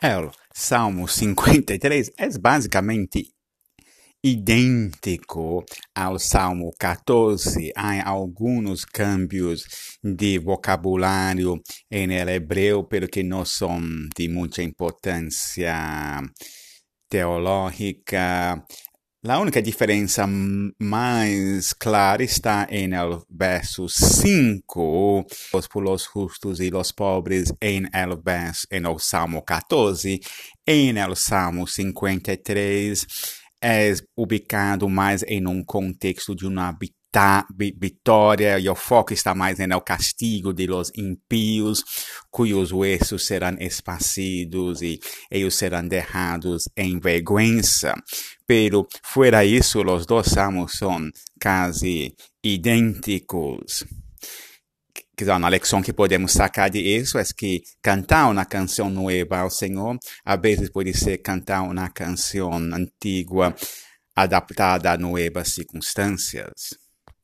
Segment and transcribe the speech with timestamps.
[0.00, 3.32] El Salmo 53 é basicamente
[4.22, 7.72] idêntico ao Salmo 14.
[7.74, 9.64] Há alguns cambios
[10.00, 13.80] de vocabulário em hebreu, porque não são
[14.16, 15.74] de muita importância
[17.08, 18.64] teológica.
[19.26, 20.28] A única diferença
[20.78, 27.88] mais clara está em el verso 5, os por los justos e los pobres, em
[27.92, 30.20] el verso, em el Salmo 14,
[30.64, 33.06] em el Salmo 53,
[33.60, 36.78] é ubicado mais em um contexto de uma
[37.76, 41.82] vitória e o foco está mais no castigo de los impíos,
[42.30, 47.62] cujos huesos serão esparcidos e eles serão derrados em vergonha.
[48.48, 53.84] Pero fuera isso, os dois salmos são quase idênticos.
[55.20, 57.02] Uma lição que podemos sacar de é
[57.36, 63.54] que cantar uma canção nova ao Senhor, a vezes pode ser cantar uma canção antiga
[64.16, 66.87] adaptada a novas circunstâncias.